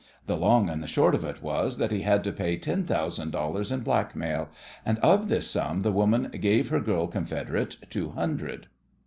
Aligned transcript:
The 0.25 0.35
long 0.35 0.67
and 0.67 0.81
the 0.81 0.87
short 0.87 1.13
of 1.13 1.23
it 1.23 1.43
was 1.43 1.77
that 1.77 1.91
he 1.91 2.01
had 2.01 2.23
to 2.23 2.31
pay 2.33 2.57
ten 2.57 2.83
thousand 2.83 3.29
dollars 3.29 3.71
in 3.71 3.81
blackmail, 3.81 4.49
and 4.83 4.97
of 4.97 5.27
this 5.27 5.47
sum 5.47 5.81
the 5.81 5.91
woman 5.91 6.29
gave 6.41 6.69
her 6.69 6.79
girl 6.79 7.05
confederate 7.05 7.77
two 7.91 8.09
hundred. 8.09 8.65